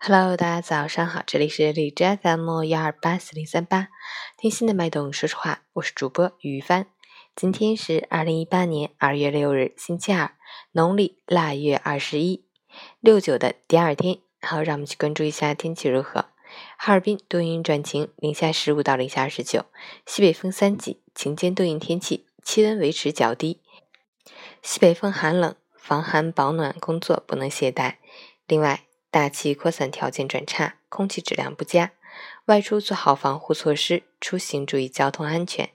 [0.00, 3.88] Hello，大家早上好，这里是荔枝 FM 幺二八四零三八，
[4.38, 6.86] 听心的脉动，说实话，我是主播于帆。
[7.34, 10.36] 今天是二零一八年二月六日，星期二，
[10.70, 12.44] 农历腊月二十一，
[13.00, 14.18] 六九的第二天。
[14.40, 16.26] 好，让我们去关注一下天气如何。
[16.78, 19.66] 哈尔滨多云转晴，零下十五到零下二十九，
[20.06, 23.60] 西北风三级，晴间多云天气，气温维持较低。
[24.62, 27.96] 西北风寒冷，防寒保暖工作不能懈怠。
[28.46, 31.92] 另外，大气扩散条件转差，空气质量不佳，
[32.46, 35.70] 外出做好防护措施，出行注意交通安全。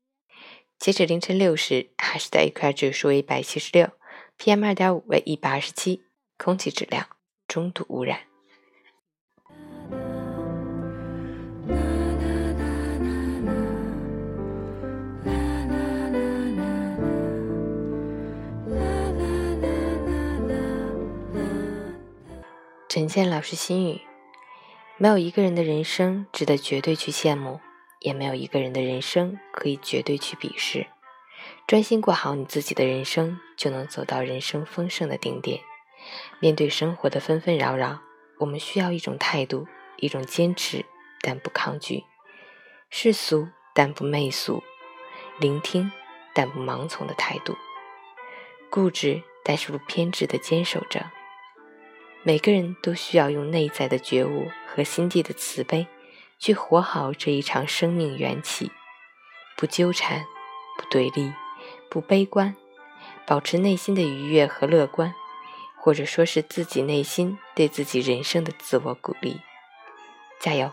[0.78, 3.90] 截止凌晨六时，哈市的 AQI 指数为一百七十六
[4.38, 6.04] ，PM 二点五为一百二十七，
[6.38, 7.08] 空气质量
[7.48, 8.33] 中度污染。
[22.94, 24.02] 陈倩老师心语：
[24.98, 27.60] 没有一个人的人生值得绝对去羡慕，
[28.00, 30.86] 也没有一个人的人生可以绝对去鄙视。
[31.66, 35.62] 专心过好你自己的人生，就能走到人生丰盛的顶点。
[36.40, 38.02] 面对生活的纷纷扰扰，
[38.38, 39.66] 我们需要一种态度，
[39.98, 40.86] 一种坚持
[41.20, 42.04] 但不抗拒，
[42.92, 44.62] 世俗但不媚俗，
[45.40, 45.92] 聆听
[46.36, 47.58] 但不盲从的态度，
[48.70, 51.10] 固执但是不偏执的坚守着。
[52.26, 55.86] 每个人都需要用内在的觉悟和心地的慈悲
[56.40, 58.72] 去活好这一场生命缘起。
[59.58, 60.26] 不纠缠
[60.78, 61.32] 不对立
[61.90, 62.56] 不悲观
[63.26, 65.14] 保持内心的愉悦和乐观
[65.78, 69.42] 或者说是自己内心对自己人生的自我鼓励。
[70.40, 70.72] 加油！